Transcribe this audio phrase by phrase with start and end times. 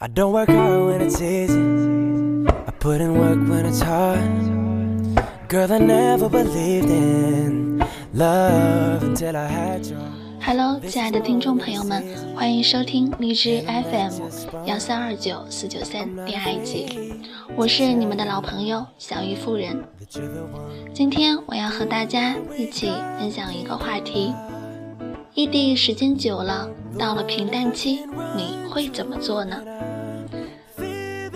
[0.00, 1.58] I don't work hard when it's easy.
[2.48, 4.20] I put in work when it's hard.
[5.48, 7.84] Girl, I never believed in
[8.14, 9.96] love until I had you.
[10.40, 12.04] Hello，亲爱的听众朋友们，
[12.36, 16.86] 欢迎收听荔枝 FM 幺三二九四九三恋爱季，
[17.56, 19.82] 我是你们的老朋友小鱼夫人。
[20.94, 24.32] 今天我要和大家一起分享一个话题：
[25.34, 28.06] 异地时间久了，到了平淡期，
[28.36, 29.60] 你会怎么做呢？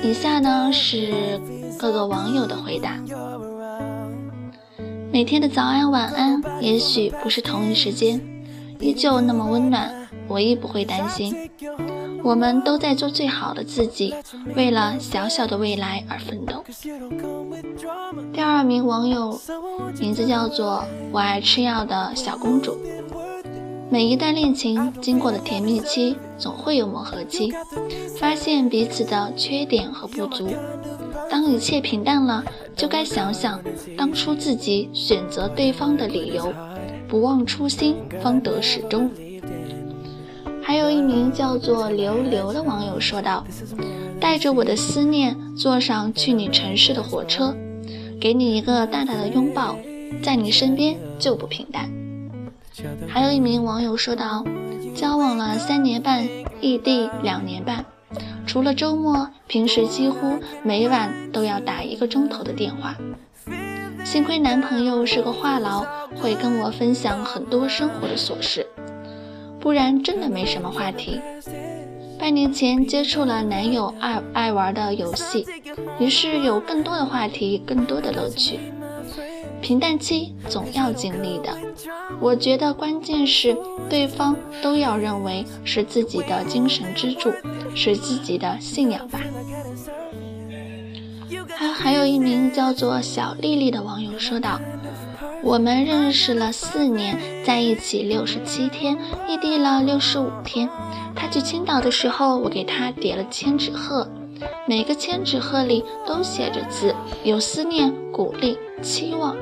[0.03, 1.41] 以下呢是
[1.79, 2.99] 各个网友的回答。
[5.13, 8.21] 每天的早安晚安，也许不是同一时间，
[8.81, 11.51] 依旧那么温暖，我亦不会担心。
[12.25, 14.15] 我们都在做最好的自己，
[14.57, 16.65] 为了小小的未来而奋斗。
[18.33, 19.41] 第二名网友
[20.01, 22.79] 名字叫做我爱吃药的小公主。
[23.93, 27.53] 每一段恋情经过的甜蜜期，总会有磨合期，
[28.19, 30.49] 发现彼此的缺点和不足。
[31.29, 32.43] 当一切平淡了，
[32.75, 33.63] 就该想想
[33.95, 36.51] 当初自己选择对方的理由。
[37.07, 39.11] 不忘初心，方得始终。
[40.63, 43.45] 还有一名叫做刘刘的网友说道
[44.19, 47.55] ：“带着我的思念，坐上去你城市的火车，
[48.19, 49.77] 给你一个大大的拥抱，
[50.23, 51.93] 在你身边就不平淡。”
[53.09, 54.45] 还有一名网友说道
[54.95, 56.29] ：“交往了三年半，
[56.61, 57.85] 异地两年半，
[58.47, 62.97] 除了周末，平时几乎每晚都要打一个钟头的电话。
[64.05, 68.67] 幸亏男朋友是个话痨，会跟我分享很多生活的琐事，
[69.61, 71.21] 不然真的没什么话题。
[72.19, 75.47] 半年前接触了男友爱爱玩的游戏，
[75.99, 78.59] 于是有更多的话题，更多的乐趣。”
[79.63, 81.57] 平淡期总要经历的，
[82.21, 83.57] 我觉得关键是
[83.89, 87.33] 对方都要认为是自己的精神支柱，
[87.73, 89.21] 是自己的信仰吧。
[91.49, 94.61] 还还有一名叫做小丽丽的网友说道
[95.45, 98.99] ：“我们认识了四年，在一起六十七天，
[99.29, 100.69] 异地了六十五天。
[101.15, 104.09] 他去青岛的时候，我给他叠了千纸鹤，
[104.67, 106.93] 每个千纸鹤里都写着字，
[107.23, 109.37] 有思念、鼓励、期望。”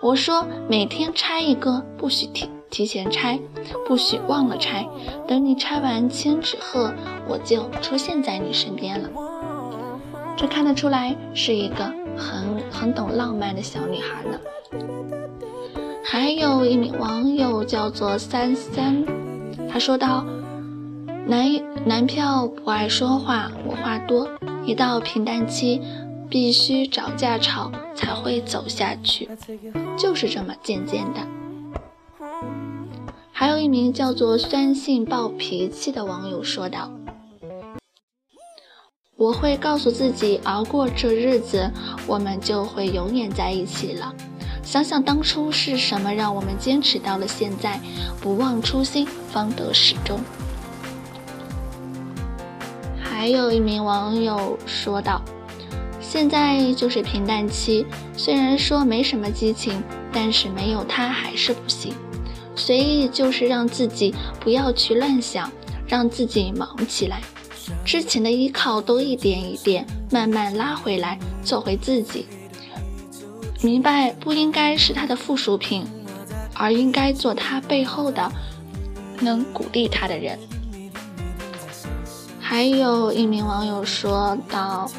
[0.00, 3.38] 我说每天拆一个，不许提提前拆，
[3.86, 4.86] 不许忘了拆。
[5.26, 6.92] 等你拆完千纸鹤，
[7.26, 9.08] 我就出现在你身边了。
[10.36, 11.84] 这看得出来是一个
[12.16, 14.38] 很很懂浪漫的小女孩呢。
[16.04, 19.04] 还有一名网友叫做三三，
[19.70, 20.24] 他说道
[21.26, 21.48] ：“男
[21.84, 24.28] 男票不爱说话，我话多，
[24.64, 25.80] 一到平淡期。”
[26.30, 29.28] 必须找架吵才会走下去，
[29.98, 31.20] 就是这么渐渐的。
[33.32, 36.92] 还有一名叫做酸性暴脾气的网友说道
[39.18, 41.68] ：“我会告诉自己，熬过这日子，
[42.06, 44.14] 我们就会永远在一起了。
[44.62, 47.80] 想想当初是什么让我们坚持到了现在，
[48.20, 50.20] 不忘初心，方得始终。”
[53.02, 55.20] 还有一名网友说道。
[56.10, 57.84] 现在就是平淡期，
[58.16, 61.92] 虽然说没什么激情，但是没有他还是不行。
[62.56, 65.52] 随意就是让自己不要去乱想，
[65.86, 67.20] 让自己忙起来。
[67.84, 72.26] 之前的依靠都一点一点慢慢拉回来，做回自己。
[73.60, 75.86] 明白不应该是他的附属品，
[76.54, 78.32] 而应该做他背后的
[79.20, 80.38] 能鼓励他的人。
[82.40, 84.90] 还有一名网友说到。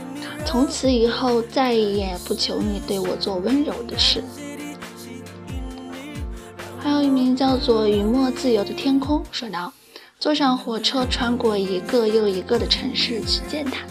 [0.46, 4.24] 从此以后，再也不求你对我做温柔的事。
[6.80, 9.72] 还有一名叫做雨墨自由的天空说道
[10.20, 13.86] ：“坐上火车，穿过一个又一个的城市去见他。”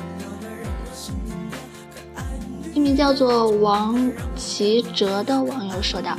[2.75, 6.17] 一名叫做王奇哲的网友说道：“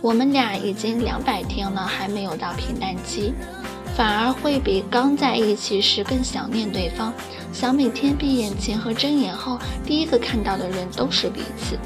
[0.00, 3.34] 我们俩已经两百天了，还没有到平淡期。”
[3.96, 7.12] 反而会比刚在一起时更想念对方，
[7.52, 9.56] 想每天闭眼前和睁眼后
[9.86, 11.78] 第一个看到的人都是彼此。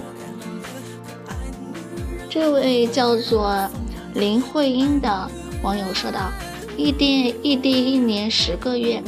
[2.31, 3.69] 这位叫做
[4.15, 5.31] 林慧英的
[5.63, 6.31] 网友说道
[6.79, 9.03] ：“异地异地一年十个月，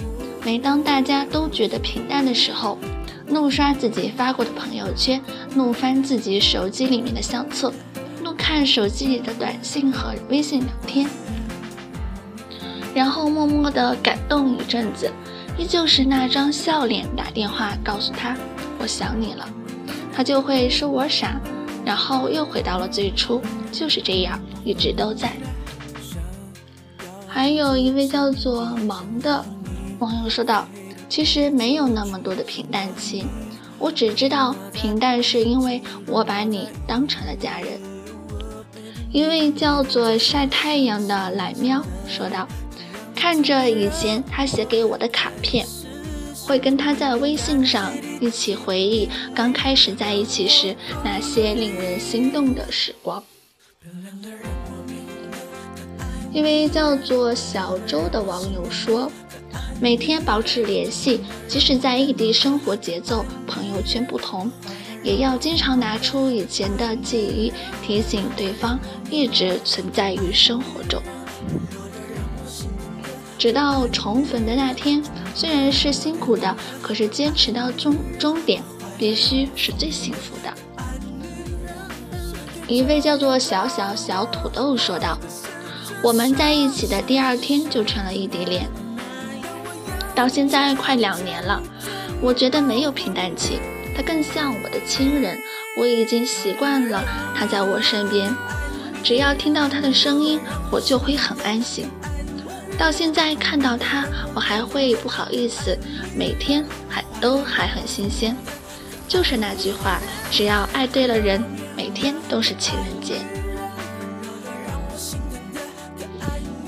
[0.44, 2.76] 每当大家都觉得平淡的时候，
[3.26, 5.22] 怒刷自己发过的朋友圈，
[5.54, 7.72] 怒翻自己手机里面的相册，
[8.22, 11.08] 怒看手机里的短信和微信聊天。”
[12.94, 15.10] 然后默默的感动一阵子，
[15.56, 18.36] 依旧是那张笑脸，打电话告诉他
[18.78, 19.48] 我想你了，
[20.12, 21.40] 他就会说我傻，
[21.84, 23.40] 然后又回到了最初，
[23.70, 25.32] 就是这样，一直都在。
[27.28, 29.44] 还有一位叫做忙的
[30.00, 30.66] 网友说道
[31.08, 33.24] ：“其实没有那么多的平淡期，
[33.78, 37.80] 我只知道平淡是因为我把你当成了家人。
[39.12, 42.46] 一位叫做晒太阳的懒喵说道
[43.20, 45.66] ：“看着以前他写给我的卡片，
[46.46, 50.74] 会跟他在微信上一起回忆刚开始在一起时
[51.04, 53.22] 那些令人心动的时光。”
[56.32, 59.12] 一位叫做小周的网友说
[59.82, 64.50] ：“每天保持联系，即使在异地生活节奏、朋友圈不同。”
[65.04, 67.52] 也要经常拿出以前的记忆，
[67.82, 68.80] 提醒对方
[69.10, 71.02] 一直存在于生活中，
[73.40, 75.02] 直到重逢的那天。
[75.34, 78.62] 虽然是辛苦的，可是坚持到终终点，
[78.98, 80.52] 必须是最幸福的。
[82.68, 85.18] 一位叫做小小小土豆说道
[86.04, 88.68] ：“我们在一起的第二天就成了异地恋，
[90.14, 91.62] 到现在快两年了，
[92.20, 93.58] 我觉得没有平淡期。”
[93.96, 95.38] 他更像我的亲人，
[95.78, 97.02] 我已经习惯了
[97.34, 98.34] 他在我身边，
[99.02, 100.38] 只要听到他的声音，
[100.70, 101.88] 我就会很安心。
[102.80, 105.76] 到现在看到他，我还会不好意思，
[106.16, 108.34] 每天还都还很新鲜。
[109.06, 110.00] 就是那句话，
[110.30, 111.44] 只要爱对了人，
[111.76, 113.16] 每天都是情人节。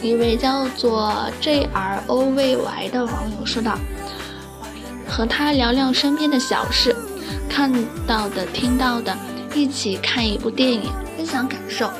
[0.02, 3.78] 一位叫做 J R O V Y 的网友说道
[5.08, 6.94] ：“和他聊聊身边的小事。”
[7.48, 7.72] 看
[8.06, 9.16] 到的、听到的，
[9.54, 11.90] 一起看一部电影，分享感受。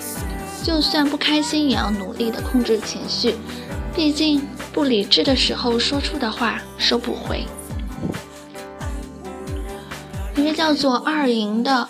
[0.63, 3.37] 就算不开心，也要努力的控制情绪。
[3.95, 4.41] 毕竟
[4.73, 7.45] 不理智的时候说出的话收不回。
[10.35, 11.89] 一位叫做二莹的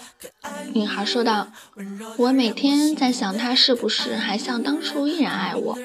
[0.75, 1.49] 女孩说道
[2.19, 5.79] ：“我每天在想，他是不是还像当初依然爱我？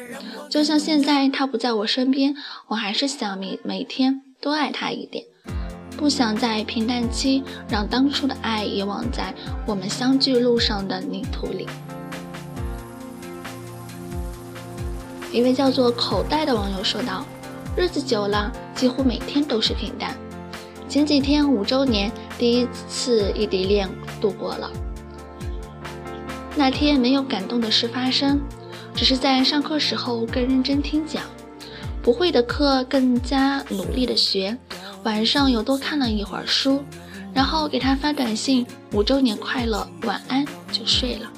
[0.49, 2.35] 就像现在他不在我身边，
[2.69, 5.25] 我还是想每每天多爱他一点。”
[5.95, 9.33] 不想在平淡期让当初的爱遗忘在
[9.65, 11.67] 我们相聚路上的泥土里。
[15.37, 17.23] 一位叫做口袋的网友说道
[17.77, 20.17] ：“日子久了，几乎每天都是平淡。
[20.89, 23.87] 前几天五周年，第一次异地恋
[24.19, 24.71] 度过了。
[26.55, 28.41] 那天没有感动的事发生，
[28.95, 31.21] 只是在上课时候更认真听讲，
[32.01, 34.57] 不会的课更加努力的学。”
[35.05, 36.83] 晚上又多看了一会儿书，
[37.31, 40.43] 然后给他发短信：“五周年快乐，晚安。”
[40.73, 41.31] 就睡了。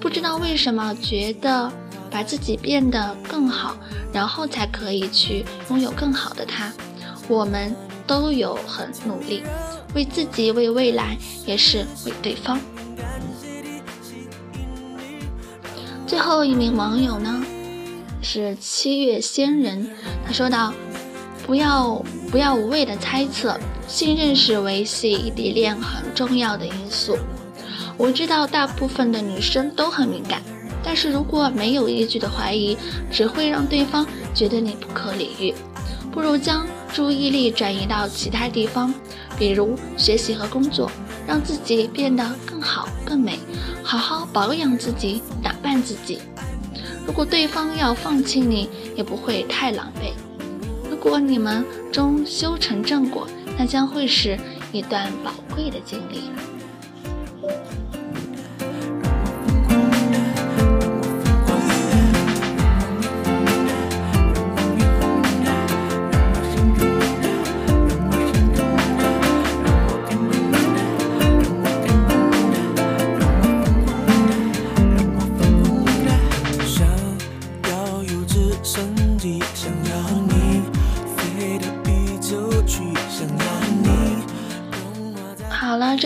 [0.00, 1.70] 不知道为什么，觉得
[2.10, 3.76] 把自己变得更好，
[4.12, 6.72] 然后才可以去拥有更好的他。
[7.28, 7.74] 我们
[8.06, 9.42] 都有很努力，
[9.94, 11.16] 为自己，为未来，
[11.46, 12.58] 也是为对方。
[16.06, 17.44] 最后一名网友呢，
[18.22, 19.90] 是七月仙人，
[20.26, 20.72] 他说道。
[21.46, 27.16] 不要不要无谓的猜测，信任是维系异地恋很重要的因素。
[27.96, 30.42] 我知道大部分的女生都很敏感，
[30.88, 32.74] 但是如果没有依据的怀疑，
[33.12, 35.54] 只会让对方觉得你不可理喻。
[36.10, 38.92] 不如将注意力转移到其他地方，
[39.38, 40.90] 比如学习和工作，
[41.26, 43.38] 让自己变得更好更美，
[43.82, 46.20] 好好保养自己，打扮自己。
[47.06, 50.12] 如果对方要放弃你，也不会太狼狈。
[50.90, 54.38] 如果你们终修成正果，那将会是
[54.72, 56.30] 一段宝贵的经历。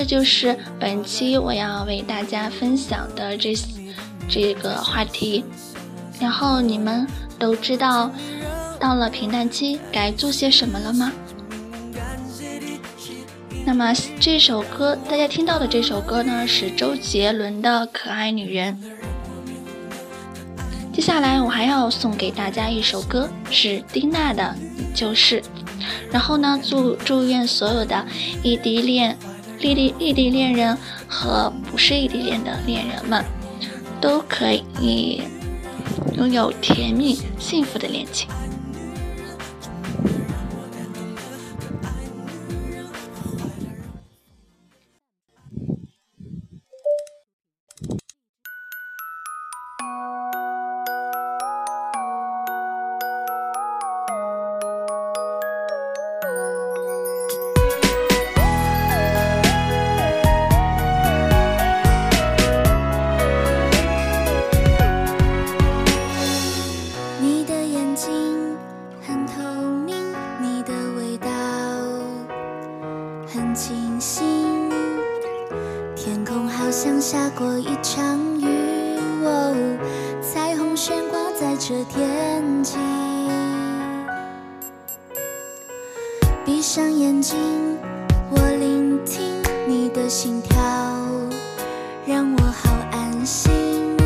[0.03, 3.55] 这就是本期我要为大家分享的这
[4.29, 5.45] 这个话题。
[6.19, 7.07] 然后你们
[7.39, 8.11] 都知道
[8.81, 11.13] 到了平淡期该做些什么了吗？
[13.65, 18.77] 那么这首歌大家听到的这首歌呢是周杰伦的《可爱女人》。
[20.93, 24.53] 接下来我还要送给大家一首歌，是丁娜的
[24.99, 25.41] 《就是》。
[26.11, 28.05] 然后呢，祝祝愿所有的
[28.43, 29.17] 异地恋。
[29.63, 30.77] 异地异地恋人
[31.07, 33.25] 和不是异地恋的恋人们，
[34.01, 35.23] 都可以
[36.17, 38.29] 拥有甜蜜幸福的恋情。
[90.13, 90.61] 心跳
[92.05, 93.97] 让我好安心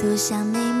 [0.00, 0.75] 多想你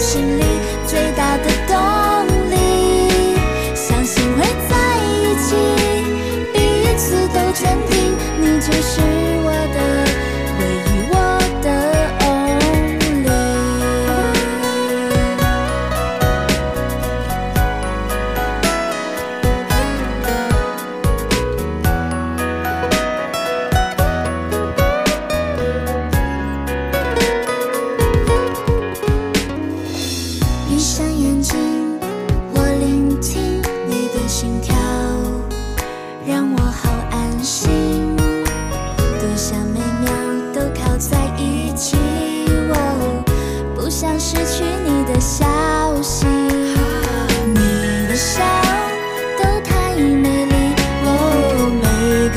[0.00, 0.49] 心里。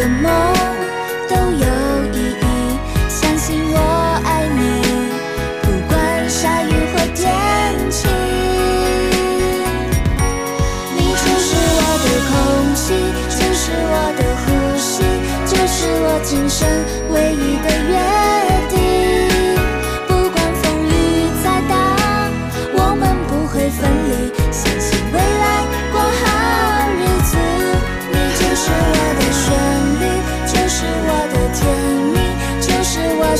[0.03, 0.53] 什么
[1.29, 1.72] 都有。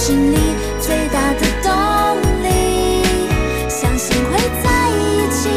[0.06, 0.38] 心里
[0.82, 1.72] 最大的动
[2.44, 3.02] 力
[3.70, 5.48] 相信会在一起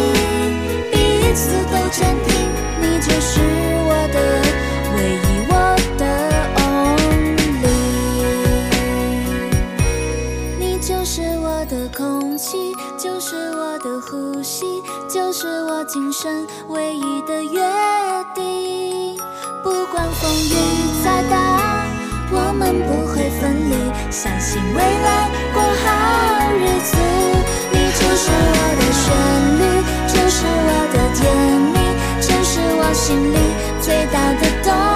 [0.92, 2.32] 彼此都坚定
[2.80, 3.40] 你就是
[3.88, 4.16] 我的
[4.94, 5.52] 唯一我
[5.98, 6.04] 的
[6.62, 7.74] only
[10.60, 17.60] 你就是我的空气就是我的呼吸就是我今生唯一的约
[18.32, 19.18] 定
[19.64, 20.54] 不管风雨
[21.02, 21.55] 再大
[22.30, 23.74] 我们不会分离
[24.10, 26.96] 相信未来过好日子。
[27.72, 29.04] 你就是我的旋
[29.58, 29.62] 律
[30.08, 31.20] 就是我的甜
[31.72, 31.76] 蜜
[32.20, 33.36] 就是我心里
[33.80, 34.95] 最大的动